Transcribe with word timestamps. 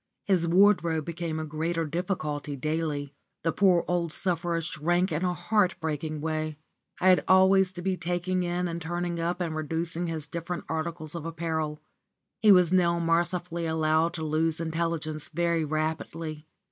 His 0.25 0.47
wardrobe 0.47 1.05
became 1.05 1.39
a 1.39 1.45
greater 1.45 1.85
difficulty 1.85 2.55
daily. 2.55 3.13
The 3.43 3.51
poor 3.51 3.85
old 3.87 4.11
sufferer 4.11 4.59
shrank 4.59 5.11
in 5.11 5.23
a 5.23 5.35
heartbreaking 5.35 6.21
way. 6.21 6.57
I 6.99 7.09
had 7.09 7.23
always 7.27 7.71
to 7.73 7.83
be 7.83 7.97
taking 7.97 8.41
in 8.41 8.67
and 8.67 8.81
turning 8.81 9.19
up 9.19 9.39
and 9.41 9.55
reducing 9.55 10.07
his 10.07 10.25
different 10.25 10.63
articles 10.67 11.13
of 11.13 11.23
apparel. 11.27 11.83
He 12.39 12.51
was 12.51 12.73
now 12.73 12.97
mercifully 12.99 13.67
allowed 13.67 14.15
to 14.15 14.23
lose 14.23 14.59
intelligence 14.59 15.29
very 15.29 15.63
rapidly. 15.63 16.47